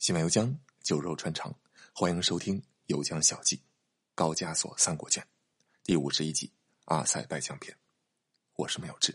[0.00, 1.54] 西满油江酒肉穿肠，
[1.92, 3.56] 欢迎收听《油江小记》
[4.14, 5.22] 高加索三国卷
[5.84, 6.50] 第五十一集
[6.86, 7.76] 阿塞拜疆篇。
[8.54, 9.14] 我是苗志。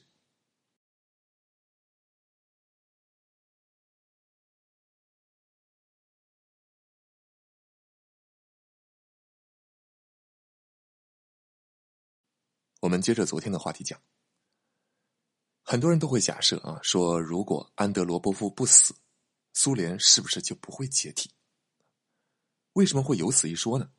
[12.81, 13.99] 我们接着昨天的话题讲，
[15.63, 18.95] 很多人都会假设啊，说如果安德罗波夫不死。
[19.57, 21.31] 苏联是不是就不会解体？
[22.73, 23.89] 为什么会有此一说呢？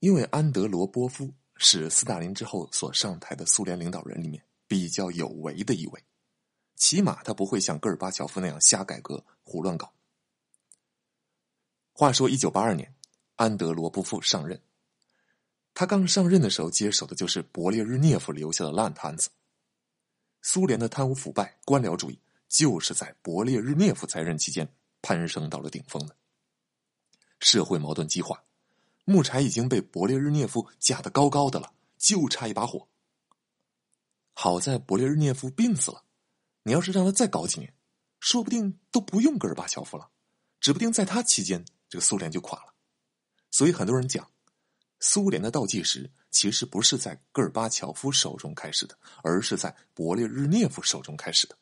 [0.00, 6.04] 因为安德罗波夫是斯大林之后所上台的苏联领导人里面比较有为的一位，
[6.76, 9.94] 起码他不会像戈尔巴乔夫那样瞎改革、胡乱搞。
[11.94, 12.94] 话说，一九八二年，
[13.36, 14.62] 安德罗波夫上任，
[15.72, 19.30] 他刚上任的时候接手的就是勃列日涅夫留下的烂摊子，
[20.42, 22.20] 苏联的贪污腐败、官僚主义。
[22.48, 24.68] 就是在勃列日涅夫在任期间
[25.02, 26.16] 攀升到了顶峰的，
[27.40, 28.42] 社会矛盾激化，
[29.04, 32.88] 木柴已经被勃列日涅夫架得高高的了，就差一把火。
[34.32, 36.04] 好在勃列日涅夫病死了，
[36.62, 37.74] 你要是让他再搞几年，
[38.20, 40.08] 说不定都不用戈尔巴乔夫了，
[40.60, 42.74] 指不定在他期间这个苏联就垮了。
[43.50, 44.30] 所以很多人讲，
[45.00, 51.58] 苏联的倒计时其实不是在戈尔巴乔夫手中开始的，而是在勃列日涅夫手中开始的。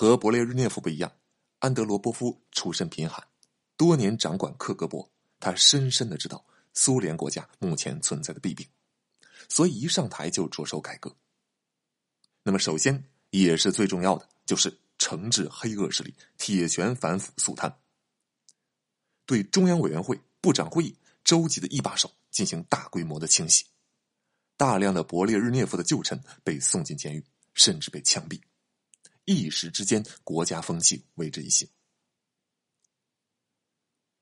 [0.00, 1.12] 和勃列日涅夫不一样，
[1.58, 3.22] 安德罗波夫出身贫寒，
[3.76, 5.06] 多年掌管克格勃，
[5.38, 8.66] 他深深的知道苏联国家目前存在的弊病，
[9.46, 11.14] 所以一上台就着手改革。
[12.42, 17.70] 那么，首先也是最重要的，就是惩治黑恶势力，铁拳反腐肃贪，
[19.26, 23.66] 对中央委员会、部长会议、州级的一把手进行大规模的清洗，
[24.56, 28.40] 大量的勃列日涅夫的旧臣被送进监狱，甚至被枪毙。
[29.24, 31.68] 一时之间，国家风气为之一新。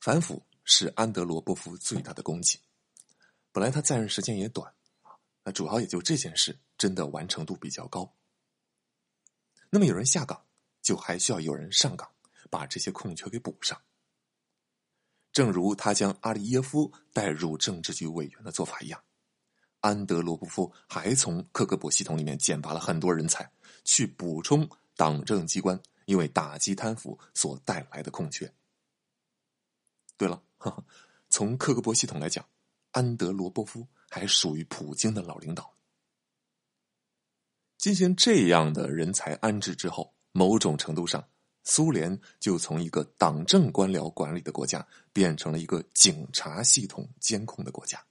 [0.01, 2.59] 反腐是安德罗波夫最大的功绩。
[3.51, 4.73] 本来他在任时间也短
[5.03, 8.15] 啊，那主要也就这件事真的完成度比较高。
[9.71, 10.47] 那么有人下岗，
[10.83, 12.09] 就还需要有人上岗，
[12.51, 13.81] 把这些空缺给补上。
[15.33, 19.03] 正如他将阿里耶夫带入政治局委员的做法一样，
[19.81, 23.51] 安德罗波夫还从克格勃系统里面选拔了很多人才，
[23.85, 24.69] 去补充。
[24.99, 28.53] 党政机关因为打击贪腐所带来的空缺。
[30.17, 30.43] 对了，
[31.31, 32.45] 从克格勃系统来讲，
[32.91, 35.73] 安德罗波夫还属于普京的老领导。
[37.77, 41.25] 进行这样的人才安置之后，某种程度上，
[41.63, 48.05] 苏联就从一个党政官僚管理的国家，变成了一个警察系统监控的国家。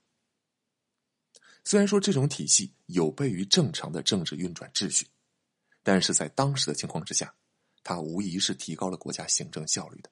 [1.64, 5.06] 虽然说这种体系有悖于正常的政治运转秩序。
[5.88, 7.34] 但是在当时的情况之下，
[7.82, 10.10] 它无疑是提高了国家行政效率的。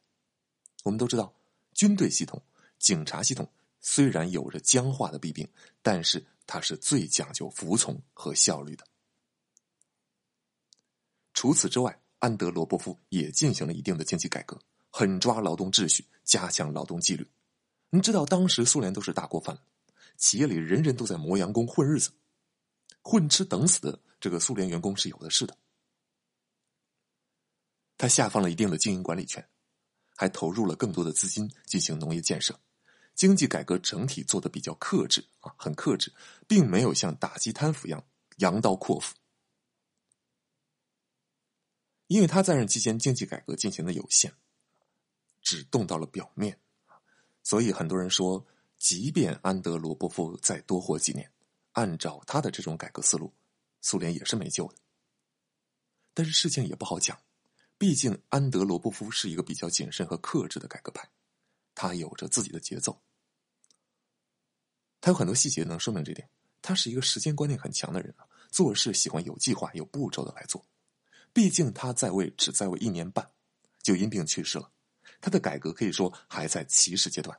[0.84, 1.30] 我们都知道，
[1.74, 2.42] 军队系统、
[2.78, 3.46] 警察系统
[3.82, 5.46] 虽然有着僵化的弊病，
[5.82, 8.86] 但是它是最讲究服从和效率的。
[11.34, 17.30] 除此之外，安德罗波夫也进行了一定的经济改革，狠抓劳动秩序，加强劳动纪律。
[17.90, 19.58] 你知道，当时苏联都是大锅饭，
[20.16, 22.10] 企业里人人都在磨洋工混日子，
[23.02, 25.54] 混吃等死的这个苏联员工是有的是的。
[27.98, 29.46] 他下放了一定的经营管理权，
[30.16, 32.58] 还投入了更多的资金进行农业建设，
[33.14, 36.12] 经济改革整体做的比较克制啊，很克制，
[36.46, 38.04] 并没有像打击贪腐一样
[38.36, 39.14] 扬刀阔斧。
[42.08, 44.32] 因为他在任期间经济改革进行的有限，
[45.40, 46.60] 只动到了表面，
[47.42, 48.46] 所以很多人说，
[48.78, 51.32] 即便安德罗波夫再多活几年，
[51.72, 53.34] 按照他的这种改革思路，
[53.80, 54.76] 苏联也是没救的。
[56.14, 57.18] 但是事情也不好讲。
[57.78, 61.06] 毕竟，安德罗波夫是一个比较谨慎和克制的改革派，
[61.74, 63.02] 他有着自己的节奏，
[65.00, 66.28] 他有很多细节能说明这点。
[66.62, 70.64] 他是一个时间观念很强的人啊，做事喜欢有计划、有步骤的来做。
[71.32, 73.30] 毕竟他在位只在位一年半，
[73.82, 74.70] 就因病去世了，
[75.20, 77.38] 他的改革可以说还在起始阶段，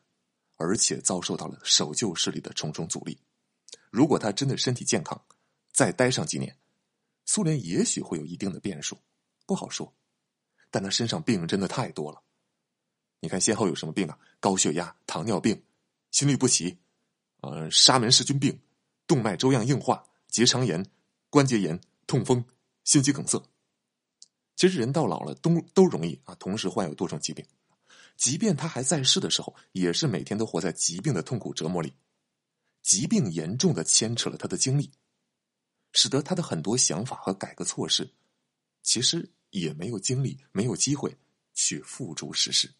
[0.56, 3.20] 而且遭受到了守旧势力的重重阻力。
[3.90, 5.20] 如果他真的身体健康，
[5.74, 6.56] 再待上几年，
[7.26, 8.98] 苏联也许会有一定的变数，
[9.48, 9.94] 不好说。
[10.70, 12.22] 但他身上病真的太多了，
[13.22, 14.20] 你看先后有什么病啊？
[14.40, 15.64] 高血压、糖尿病、
[16.12, 16.78] 心律不齐，
[17.40, 18.60] 呃，沙门氏菌病、
[19.08, 20.86] 动脉粥样硬化、结肠炎、
[21.30, 22.44] 关节炎、痛风、
[22.84, 23.42] 心肌梗塞。
[24.56, 27.46] 其实人到老了都都容易啊，同时患有多种疾病。
[28.16, 31.94] 即便他还在世的时候，也是每天都活在疾病的痛苦折磨里。
[32.82, 34.92] 疾病严重的牵扯了他的精力，
[35.94, 38.14] 使得他的很多想法和改革措施，
[38.84, 39.32] 其实。
[39.50, 41.18] 也没有精力，没有机会
[41.54, 42.74] 去付诸实施。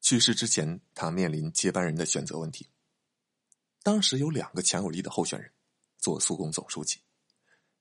[0.00, 2.66] 去世之前，他面临接班人的选择问题。
[3.82, 5.52] 当时有两个强有力的候选人
[5.98, 7.00] 做苏共总书记，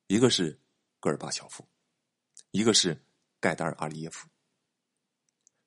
[0.07, 0.59] 一个是
[0.99, 1.67] 戈尔巴乔夫，
[2.51, 3.03] 一个是
[3.39, 4.27] 盖达尔阿里耶夫。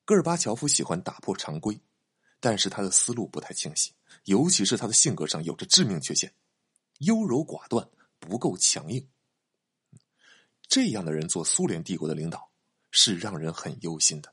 [0.05, 1.81] 戈尔巴乔夫喜欢打破常规，
[2.41, 3.93] 但是他的思路不太清晰，
[4.25, 6.33] 尤其是他的性格上有着致命缺陷，
[6.99, 7.89] 优柔寡断，
[8.23, 9.11] 不够强硬。
[10.69, 12.51] 这样的人做苏联帝国的领导
[12.93, 14.33] 是让人很忧心的。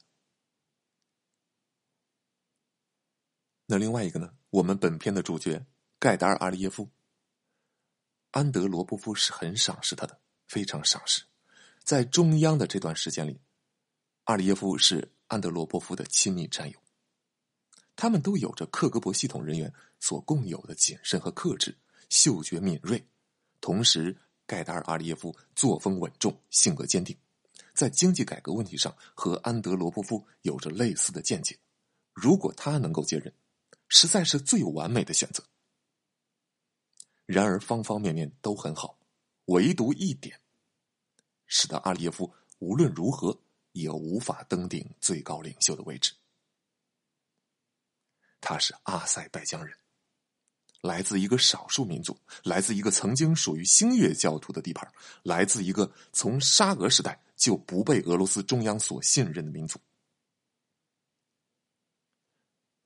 [3.65, 4.33] 那另外一个呢？
[4.51, 5.65] 我们本片的主角
[5.99, 6.89] 盖达尔阿里耶夫，
[8.31, 11.23] 安德罗波夫是很赏识他的，非常赏识。
[11.83, 13.39] 在中央的这段时间里，
[14.23, 16.79] 阿里耶夫是安德罗波夫的亲密战友，
[17.95, 21.77] 他们都有着克格勃系统人员所共有的谨慎和克制，
[22.09, 23.07] 嗅觉敏锐，
[23.69, 24.17] 同时。
[24.49, 27.15] 盖达尔阿里耶夫作风稳重，性格坚定，
[27.75, 31.55] 在经济改革问题上和安德罗波夫有着类似的见解。
[32.13, 33.31] 如果他能够接任，
[33.87, 35.43] 实在是最完美的选择。
[37.27, 38.97] 然而方方面面都很好，
[39.45, 40.41] 唯独一点，
[41.45, 43.39] 使得阿里耶夫无论如何
[43.73, 46.11] 也无法登顶最高领袖的位置。
[48.41, 49.77] 他是阿塞拜疆人。
[50.81, 54.89] 来自一个少数民族，来自一个曾经属于星月教徒的地盘，
[55.23, 59.79] 来自一个从沙俄时代就不被俄罗斯中央所信任的民族。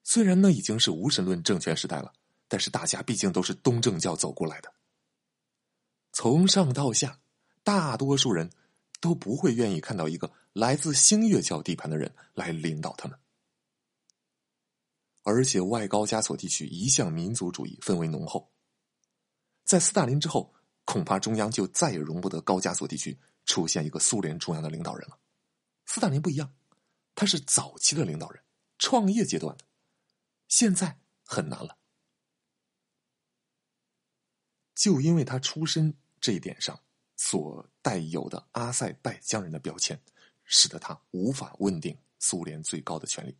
[0.03, 2.11] 虽然那已经是无神论政权时代了，
[2.47, 4.73] 但是大家毕竟都是东正教走过来的，
[6.11, 7.19] 从上到下，
[7.63, 8.49] 大多数人
[8.99, 13.17] 都不会愿意看到一个来自星月教地盘的人来领导他们。
[15.23, 18.51] 而且外高加索地区一向民族主义氛围浓厚，
[19.63, 20.53] 在斯大林之后，
[20.85, 25.17] 恐怕中央就再也容不得高加索地区出现一个苏联中央的领导人了。
[25.85, 26.53] 斯大林不一样，
[27.15, 28.43] 他是早期的领导人，
[28.77, 29.65] 创业阶段的，
[30.47, 31.77] 现在很难了。
[34.75, 36.77] 就因为他出身这一点上
[37.15, 39.97] 所带有的阿塞拜疆人的标签，
[40.43, 43.37] 使得他无法问鼎苏联最高的权力。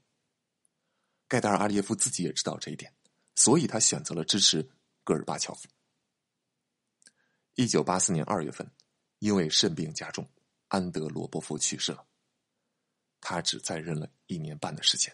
[1.33, 2.93] 盖达尔阿列夫自己也知道这一点，
[3.33, 4.69] 所以他选择了支持
[5.03, 5.67] 戈尔巴乔夫。
[7.55, 8.69] 一九八四年二月份，
[9.17, 10.29] 因为肾病加重，
[10.67, 12.05] 安德罗波夫去世了。
[13.19, 15.11] 他只在任了一年半的时间，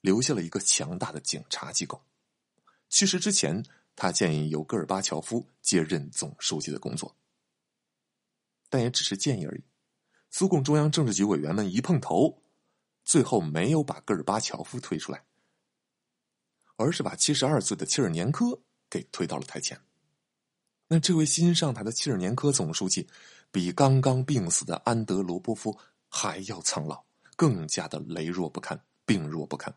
[0.00, 2.02] 留下了一个强大的警察机构。
[2.88, 3.62] 去世之前，
[3.94, 7.14] 他建议由戈尔巴乔夫接任总书记的工作，
[8.70, 9.62] 但也只是建议而已。
[10.30, 12.42] 苏共中央政治局委员们一碰头，
[13.04, 15.22] 最后没有把戈尔巴乔夫推出来。
[16.76, 18.58] 而是把七十二岁的切尔年科
[18.90, 19.80] 给推到了台前。
[20.88, 23.08] 那这位新上台的切尔年科总书记，
[23.50, 25.78] 比刚刚病死的安德罗波夫
[26.08, 27.04] 还要苍老，
[27.36, 29.74] 更加的羸弱不堪，病弱不堪。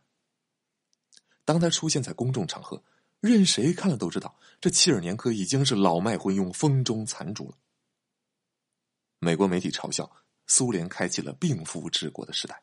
[1.46, 2.84] 当他出现在公众场合，
[3.22, 7.58] 任谁看了都知道，这切尔年科已经是老迈昏庸、风中残烛了。
[9.20, 10.12] 美国媒体嘲笑
[10.46, 12.62] 苏联开启了病夫治国的时代。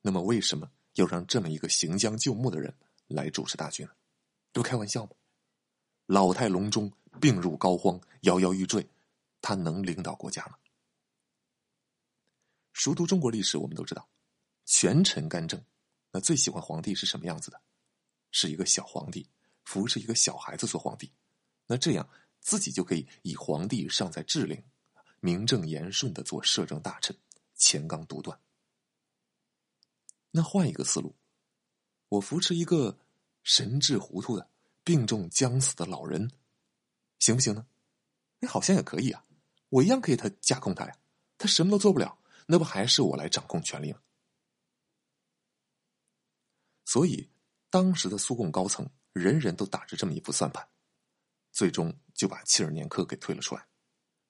[0.00, 0.70] 那么，为什么？
[0.94, 2.74] 要让这么一个行将就木的人
[3.06, 3.90] 来主持大局呢？
[4.52, 5.10] 这不开玩笑吗？
[6.06, 8.88] 老态龙钟，病入膏肓，摇摇欲坠，
[9.40, 10.56] 他能领导国家吗？
[12.72, 14.08] 熟读中国历史，我们都知道，
[14.64, 15.64] 权臣干政，
[16.10, 17.60] 那最喜欢皇帝是什么样子的？
[18.30, 19.28] 是一个小皇帝
[19.64, 21.12] 扶持一个小孩子做皇帝，
[21.66, 22.08] 那这样
[22.40, 24.62] 自己就可以以皇帝尚在治领，
[25.20, 27.16] 名正言顺的做摄政大臣，
[27.56, 28.38] 乾纲独断。
[30.36, 31.14] 那换一个思路，
[32.08, 32.98] 我扶持一个
[33.44, 34.50] 神志糊涂的、
[34.82, 36.28] 病重将死的老人，
[37.20, 37.64] 行不行呢？
[38.40, 39.24] 哎，好像也可以啊，
[39.68, 40.98] 我一样可以他架空他呀，
[41.38, 44.00] 他什么都做不了，那不还是我来掌控权力吗？
[46.84, 47.30] 所以，
[47.70, 50.68] 当时的苏共高层人人都打着这么一副算盘，
[51.52, 53.64] 最终就把切尔年科给推了出来。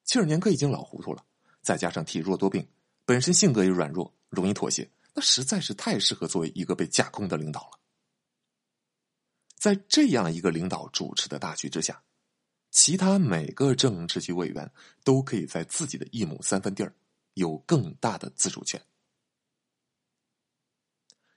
[0.05, 1.25] 切尔年科已经老糊涂了，
[1.63, 2.69] 再加上体弱多病，
[3.07, 4.91] 本身性格也软弱，容易妥协。
[5.15, 7.81] 那实在是太适合作为一个被架空的领导了。
[9.57, 12.03] 在这样一个领导主持的大局之下，
[12.71, 14.71] 其他每个政治局委员
[15.05, 16.95] 都可以在自己的一亩三分地儿
[17.35, 18.85] 有更大的自主权。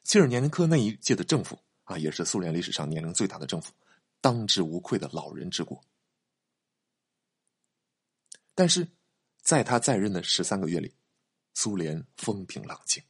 [0.03, 3.71] 切尔年科那一届的政府啊，也是苏联历史上年龄最大的政府，
[4.19, 5.81] 当之无愧的老人之国。
[8.55, 8.87] 但是，
[9.41, 10.93] 在他在任的十三个月里，
[11.53, 13.03] 苏联风平浪静。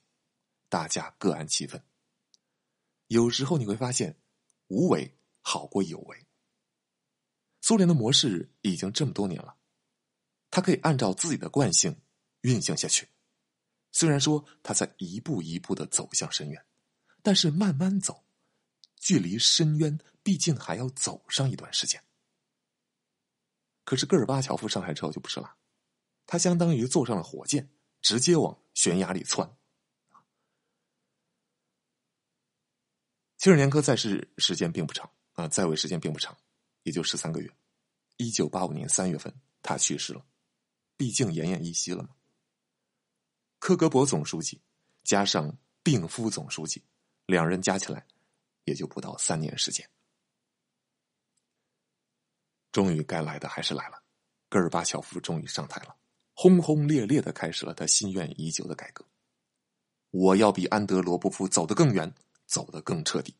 [0.69, 1.83] 大家各安其分。
[3.07, 4.19] 有时候你会发现，
[4.67, 6.25] 无为好过有为。
[7.61, 9.55] 苏联的模式已经这么多年了，
[10.49, 11.99] 它可以按照自己的惯性
[12.41, 13.07] 运行下去。
[13.91, 16.65] 虽然说他在一步一步的走向深渊，
[17.23, 18.25] 但是慢慢走，
[18.95, 22.03] 距离深渊毕竟还要走上一段时间。
[23.83, 25.55] 可是戈尔巴乔夫上台之后就不是了，
[26.25, 27.69] 他相当于坐上了火箭，
[28.01, 29.57] 直接往悬崖里窜。
[33.37, 36.35] 切尔年科在世时间并不长啊，在位时间并不长，
[36.83, 37.51] 也就十三个月。
[38.17, 40.25] 一九八五年三月份，他去世了，
[40.97, 42.09] 毕竟奄奄一息了嘛。
[43.59, 44.59] 克格勃总书记
[45.03, 46.83] 加上病夫总书记，
[47.27, 48.05] 两人加起来
[48.63, 49.87] 也就不到三年时间。
[52.71, 54.01] 终于该来的还是来了，
[54.49, 55.95] 戈尔巴乔夫终于上台了，
[56.33, 59.05] 轰轰烈烈的开始了他心愿已久的改革。
[60.09, 62.11] 我要比安德罗波夫走得更远。
[62.47, 63.35] 走得更彻底。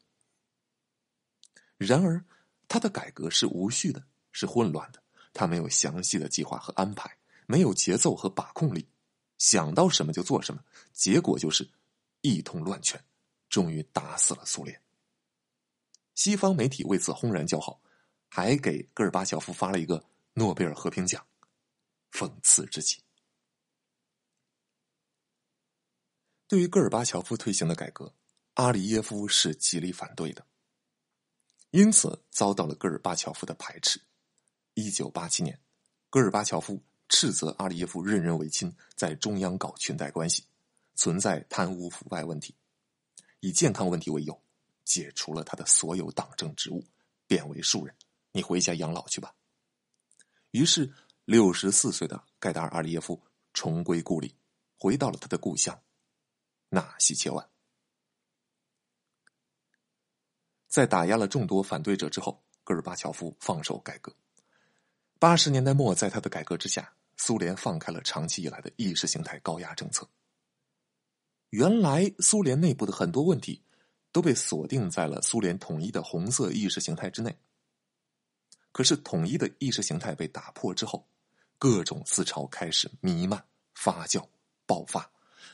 [1.78, 2.24] 然而，
[2.68, 5.02] 他的改革是无序的，是混乱的。
[5.34, 8.88] 他没有详细的计划和安排，没有节奏和把控力，
[9.38, 11.70] 想到什么就做什么，结果就是
[12.22, 13.04] 一通乱拳，
[13.48, 14.82] 终于打死了苏联。
[16.16, 17.80] 西方媒体为此轰然叫好，
[18.28, 21.24] 还给戈尔巴乔夫发了一个诺贝尔和平奖，
[22.12, 23.00] 讽刺之极。
[26.48, 28.12] 对于戈尔巴乔夫推行的改革。
[28.58, 30.44] 阿里耶夫是极力反对的，
[31.70, 34.02] 因此遭到了戈尔巴乔夫的排斥。
[34.74, 35.62] 一九八七年，
[36.10, 40.44] 戈尔巴乔夫斥责阿里耶夫任人唯亲，在中央搞裙带关系，
[40.96, 42.56] 存在贪污腐败问题，
[43.42, 44.42] 以健康问题为由，
[44.84, 46.84] 解除了他的所有党政职务，
[47.28, 47.96] 贬为庶人。
[48.32, 49.36] 你回家养老去吧。
[50.50, 50.92] 于是，
[51.26, 53.22] 六十四岁的盖达尔阿里耶夫
[53.54, 54.36] 重归故里，
[54.80, 55.80] 回到了他的故乡
[56.70, 57.48] 纳西切万。
[60.78, 64.16] 在打压了众多反对者之后，戈尔巴乔夫放手改革。
[65.18, 70.08] 八十年代末，在他的改革之下，苏联放开了长期以来的意识形态高压政策。
[71.50, 73.60] 原来苏联内部的很多问题
[74.12, 77.36] 都被锁定在了苏联统一的红色意识形态之内。
[78.72, 81.08] 可是，统一的意识形态被打破之后，
[81.58, 83.44] 各种思潮开始弥漫、
[83.74, 84.24] 发酵、
[84.68, 85.10] 爆发，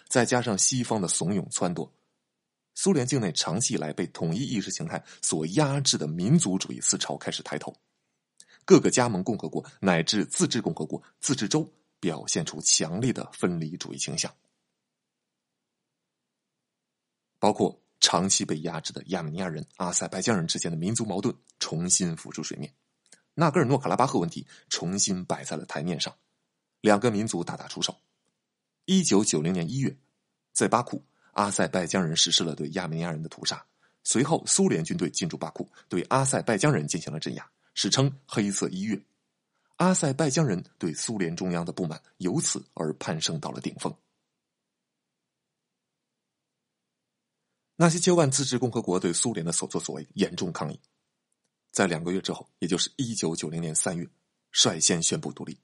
[0.10, 1.90] 再加上西方的怂恿撺掇。
[2.76, 7.76] 苏联境内长期以来被统一意识形态所压制的民族主义思潮开始抬头，
[8.66, 14.34] 各个加盟共和国乃至自治共和国、自治州表现出强烈的分离主义倾向，
[17.40, 22.74] 包括长期被压制的亚美尼亚人、阿塞拜疆人之间的民族矛盾重新浮出水面，
[23.36, 26.14] 纳戈尔诺卡拉巴赫问题重新摆在了台面上，
[26.82, 27.96] 两个民族大打出手。
[28.86, 29.96] 一九九零年一月，
[30.52, 31.06] 在巴库。
[31.34, 33.64] 阿塞拜疆人实施了对亚美尼亚人的屠杀，
[34.04, 39.00] 随后苏联军队进驻巴库，对阿塞拜疆人进行了镇压，史称“黑色一月”。
[39.78, 43.94] 阿塞拜疆人对苏联中央的不满由此而攀升到了顶峰。
[47.76, 50.80] 纳西切万自治共和国对苏联的所作所为严重抗议，
[51.72, 54.08] 在两个月之后，也就是一九九零年三月，
[54.52, 55.58] 率先宣布独立。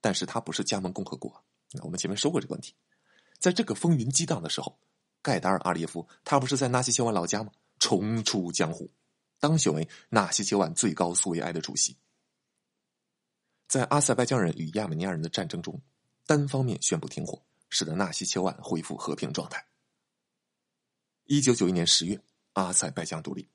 [0.00, 1.44] 但是它不是加盟共和国，
[1.82, 2.74] 我们前面说过这个问题。
[3.40, 4.78] 在这个风云激荡的时候，
[5.22, 7.50] 盖达尔阿列夫他不是在纳西切万老家吗？
[7.78, 8.90] 重出江湖，
[9.38, 11.96] 当选为纳西切万最高苏维埃的主席。
[13.66, 15.80] 在阿塞拜疆人与亚美尼亚人的战争中，
[16.26, 19.64] 单方面宣布停火，使得纳西切万恢复和平状态。
[21.24, 22.20] 一九九一年十月，
[22.52, 23.48] 阿塞拜疆独立，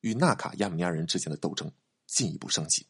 [0.00, 1.70] 与纳卡亚美尼亚人之间的斗争
[2.06, 2.84] 进一步升级。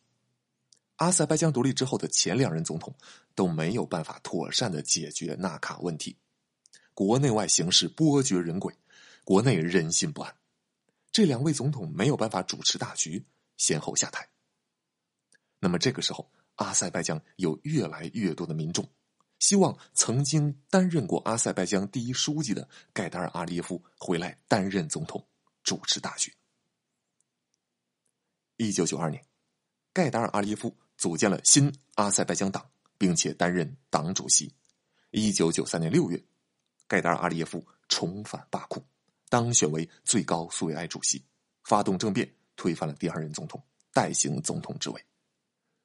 [0.97, 2.95] 阿塞拜疆独立之后的前两任总统
[3.35, 6.17] 都没有办法妥善的解决纳卡问题。
[6.99, 8.75] 国内外形势波谲人诡，
[9.23, 10.35] 国内人心不安，
[11.13, 13.25] 这两位总统没有办法主持大局，
[13.57, 14.29] 先后下台。
[15.61, 18.85] 那么这个时候，阿塞拜疆有越来越多的民众
[19.39, 25.25] 希望曾经担任过阿塞拜疆第一书记的盖达尔阿里耶夫回来担任总统，
[25.63, 26.35] 主持大局。
[28.57, 29.25] 一九九二年，
[29.93, 34.53] 盖达尔阿里耶夫组建了新阿塞拜疆党，并且担任党主席。
[35.13, 36.21] 一九九三年六月。
[36.89, 38.83] 盖达尔阿里耶夫重返巴库，
[39.29, 41.23] 当选为最高苏维埃主席，
[41.63, 45.05] 发动政变，推翻了第二任总统，代行总统之位。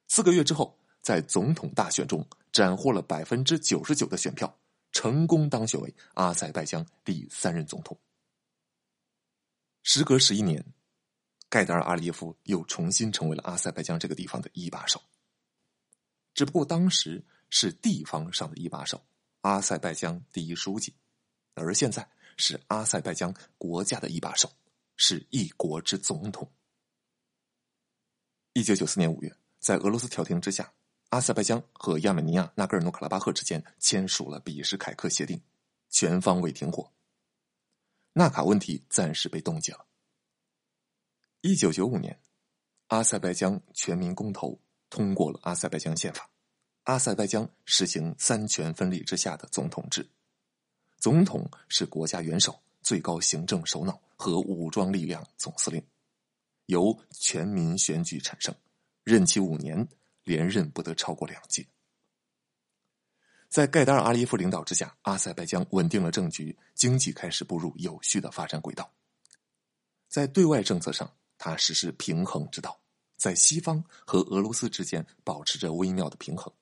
[0.08, 4.58] 四个月之后，在总统大选中斩获了百分之九十九的选票，
[4.92, 7.98] 成功当选为阿塞拜疆第三任总统。
[9.82, 10.64] 时隔十一年，
[11.50, 15.02] 盖达尔阿里耶夫又重新成为了阿塞拜疆这个地方的一把手，
[16.32, 19.04] 只不过当时是地方上的一把手。
[19.44, 20.94] 阿塞拜疆第一书记，
[21.52, 22.08] 而现在
[22.38, 24.50] 是阿塞拜疆国家的一把手，
[24.96, 26.50] 是一国之总统。
[28.54, 30.72] 一九九四年五月，在俄罗斯调停之下，
[31.10, 35.38] 阿塞拜疆和亚美尼亚纳戈尔诺卡拉巴赫之间签署了比什凯克协定，
[35.90, 36.90] 全方位停火。
[38.14, 39.84] 纳卡问题暂时被冻结了。
[41.42, 42.18] 一九九五年，
[42.86, 44.58] 阿塞拜疆全民公投
[44.88, 46.30] 通过了阿塞拜疆宪法，
[46.84, 50.06] 阿塞拜疆实行三权分立之下的总统制，
[50.98, 55.82] 总统是国家元首、最高行政首脑和武装力量总司令，
[56.66, 58.54] 由全民选举产生，
[59.02, 59.88] 任期五年，
[60.24, 61.66] 连任不得超过两届。
[63.48, 68.92] 在盖达尔阿里耶夫领导之下，阿塞拜疆稳定了政局，经济开始步入有序的发展轨道。
[70.08, 72.78] 在对外政策上，他实施平衡之道，
[73.16, 76.52] 在西方和俄罗斯之间保持着微妙的平衡，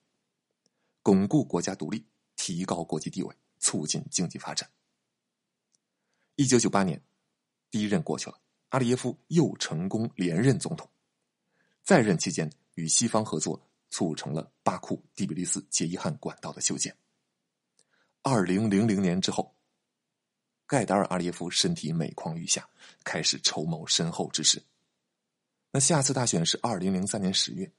[1.03, 2.05] 巩固国家独立，
[2.37, 4.71] 提高国际地位，促进经济发展。
[6.37, 7.03] 一九九八年，
[7.71, 8.41] 第一任过去了，
[8.71, 10.89] 阿里耶夫又成功连任总统，
[11.83, 13.61] 在任期间与西方合作。
[13.95, 16.97] 促成了巴库第比利斯杰伊汉管道的修建。
[18.23, 19.55] 二零零零年之后，
[20.67, 22.67] 盖达尔阿列夫身体每况愈下，
[23.05, 24.65] 开始筹谋身后之事。
[25.71, 27.71] 那下次大选是二零零三年十月，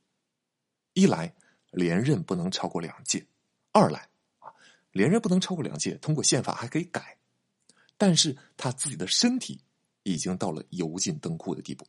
[0.94, 1.34] 一来
[1.74, 3.26] 连任不能超过两届，
[3.72, 4.08] 二来
[4.40, 4.54] 啊
[4.92, 7.18] 连任不能超过两届，通过宪法还可以改，
[7.98, 9.60] 但是他自己的身体
[10.04, 11.86] 已经到了油尽灯枯的地步，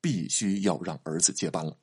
[0.00, 1.78] 必须要让儿子接班了。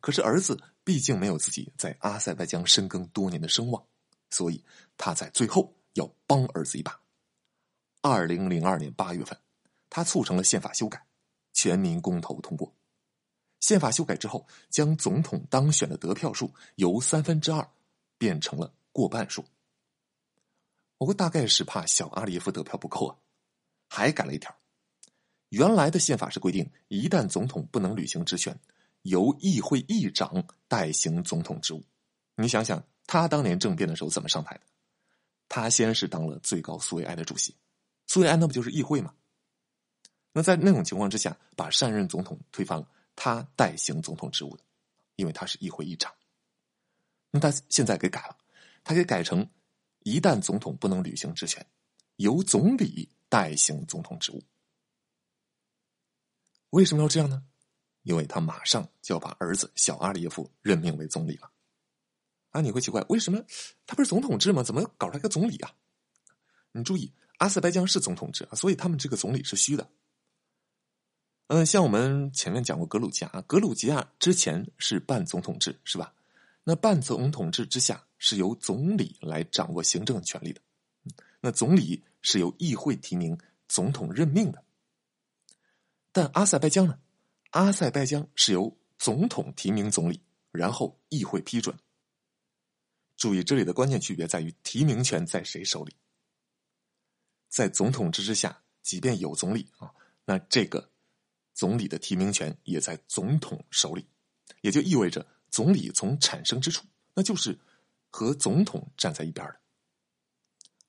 [0.00, 3.82] 可是儿子毕竟没有自己在阿塞拜疆深耕多年的声望，
[4.30, 4.62] 所以
[4.98, 7.00] 他在最后要帮儿子一把。
[8.02, 9.38] 二零零二年八月份，
[9.88, 11.06] 他促成了宪法修改，
[11.54, 12.74] 全民公投通过。
[13.64, 17.66] 宪法修改之后，将总统当选的得票数由三分之二
[18.18, 19.42] 变成了过半数。
[20.98, 23.16] 不过大概是怕小阿里耶夫得票不够啊，
[23.88, 24.54] 还改了一条：
[25.48, 28.54] 原来的宪法是规定，一旦总统不能履行职权。
[29.00, 31.82] 由议会议长代行总统职务，
[32.36, 34.60] 你想想，他当年政变的时候怎么上台的？
[35.48, 37.56] 他先是当了最高苏维埃的主席，
[38.08, 39.14] 苏维埃那不就是议会吗？
[40.32, 44.64] 那在那种情况之下，把上任总统推翻了，他代行总统职务的，
[45.16, 46.12] 因为他是议会议长。
[47.30, 48.36] 那他现在给改了，
[48.82, 49.48] 他给改成，
[50.00, 51.66] 一旦总统不能履行职权，
[52.16, 54.42] 由总理代行总统职务。
[56.70, 57.44] 为什么要这样呢？
[58.02, 61.50] 因为他马上就要把儿子小阿列夫任命为总理了，
[62.50, 63.42] 啊，你会奇怪为什么
[63.86, 64.62] 他不是总统制吗？
[64.62, 65.74] 怎么搞出来个总理啊？
[66.70, 69.90] 你注意，阿塞拜疆是总统制，所以他们这个总理是虚的。
[71.48, 76.14] 嗯，像我们前面讲过格鲁吉亚，格鲁吉亚之前是半总统制，是吧？
[76.64, 80.60] 那半总统制之下是由总理来掌握行政权力的，
[81.40, 84.64] 那总理是由议会提名，总统任命的。
[86.10, 86.98] 但阿塞拜疆呢？
[87.50, 91.76] 阿塞拜疆是由总统提名总理，然后议会批准。
[93.18, 95.94] 注意，这里的关键区别在于提名权在谁手里。
[97.50, 99.92] 在总统制之下，即便有总理啊，
[100.24, 100.90] 那这个
[101.54, 104.06] 总理的提名权也在总统手里，
[104.60, 107.58] 也就意味着总理从产生之初，那就是
[108.10, 109.56] 和总统站在一边的。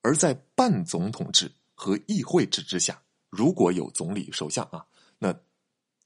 [0.02, 4.86] 而在半总统制和议会制之下，如果有总理、首相啊，
[5.18, 5.34] 那。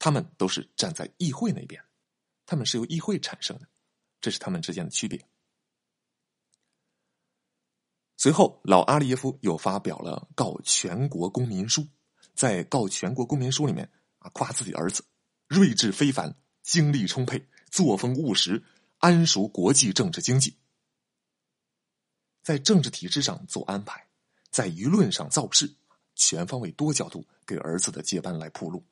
[0.03, 1.79] 他们都是站在议会那边，
[2.47, 3.67] 他们是由议会产生的，
[4.19, 5.23] 这是他们之间的区别。
[8.17, 11.87] 随后，老阿里耶夫又发表了告全国公民书，
[12.33, 13.87] 在告全国公民书里面
[14.21, 15.03] 啊，夸自己儿子
[15.47, 18.63] 睿智非凡、精力充沛、作风务实、
[18.99, 20.55] 谙熟国际政治经济，
[22.43, 24.07] 在政治体制上做安排，
[24.49, 25.75] 在舆论上造势，
[26.15, 28.85] 全方位多角度给儿子的接班来铺路。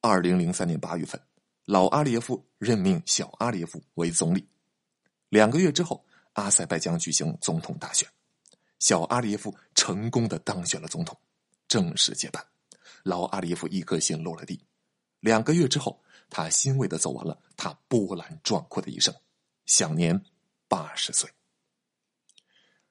[0.00, 1.20] 二零零三年八月份，
[1.64, 4.48] 老阿列夫任命小阿列夫为总理。
[5.28, 8.08] 两个月之后，阿塞拜疆举行总统大选，
[8.78, 11.18] 小阿列夫成功的当选了总统，
[11.68, 12.44] 正式接班。
[13.02, 14.64] 老阿里耶夫一颗心落了地。
[15.20, 19.14] 两个月之后，他欣慰的走完了他波澜壮阔的一生，
[19.66, 20.24] 享年
[20.68, 21.28] 八十岁。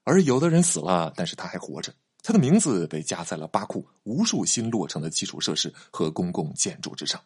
[0.04, 1.94] 而有的人死了，但是他还活着。
[2.24, 7.24] 他的名字被加在了巴库无数新落成的基础设施和公共建筑之上。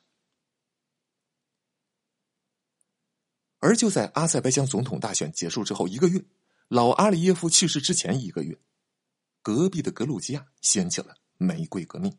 [3.58, 6.24] 而就在阿塞拜疆总统大选结束之后一个月，
[6.68, 8.60] 老阿里耶夫去世之前一个月，
[9.42, 12.16] 隔壁的格鲁吉亚掀起了玫瑰革命。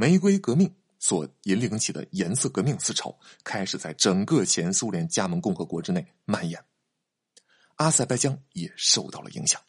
[0.00, 6.64] 玫瑰革命所引领起的颜色革命思潮开始在整个前苏联加盟共和国之内蔓延，
[7.74, 9.60] 阿塞拜疆也受到了影响。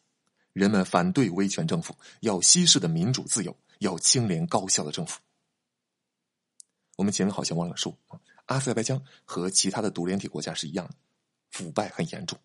[0.54, 5.20] 人们反对威权政府，要西式的民主自由，要清廉高效的政府。
[6.96, 7.98] 我们前面好像忘了说，
[8.46, 10.94] 阿塞拜疆和其他的独联体国家是一样的，
[11.50, 12.40] 腐败很严重，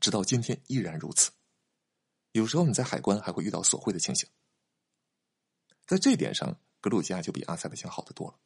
[0.00, 1.30] 直到今天依然如此。
[2.32, 4.26] 有时候你在海关还会遇到索贿的情形。
[5.86, 8.38] 在这点上，格鲁吉亚就比阿塞拜疆好得多了。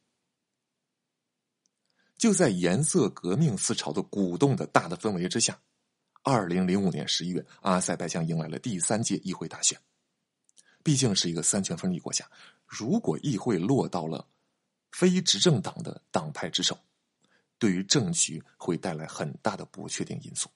[2.16, 5.60] 就在颜色革命思潮的鼓动的大的氛围之下，
[6.24, 9.80] 二零零五年十一月，阿塞拜疆迎来了第三届议会大选。
[10.82, 12.28] 毕竟是一个三权分立国家，
[12.66, 14.26] 如果议会落到了
[14.90, 16.76] 非执政党的党派之手，
[17.58, 20.50] 对于政局会带来很大的不确定因素。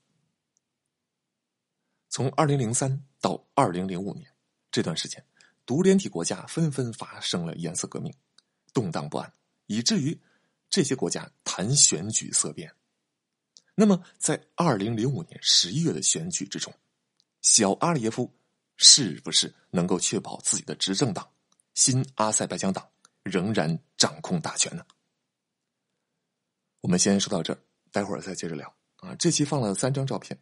[2.09, 4.29] 从二零零三到二零零五年
[4.73, 5.25] 这段时间，
[5.67, 8.15] 独联体国家纷纷发生了颜色革命，
[8.73, 9.31] 动荡不安，
[9.67, 10.19] 以至于。
[10.69, 12.71] 这些国家谈选举色变。
[13.77, 16.75] 那么，在二零零五年十一月的选举之中，
[17.41, 18.31] 小阿里耶夫
[18.77, 21.27] 是不是能够确保自己的执政党
[21.75, 22.87] 新阿塞拜疆党
[23.23, 24.85] 仍然掌控大权呢？
[26.81, 27.59] 我们先说到这儿，
[27.93, 29.15] 待会儿再接着聊啊。
[29.15, 30.39] 这期放了三张照片，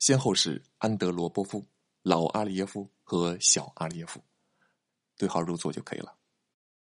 [0.00, 1.64] 先后是安德罗波夫、
[2.02, 4.20] 老阿里耶夫和小阿里耶夫，
[5.20, 6.19] 对号入座就可以了。